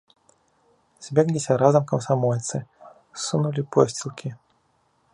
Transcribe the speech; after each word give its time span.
Збегліся 1.07 1.57
разам 1.63 1.83
камсамольцы, 1.93 2.57
ссунулі 3.21 3.61
посцілкі. 3.75 4.29